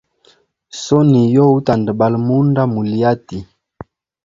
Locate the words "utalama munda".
1.57-2.61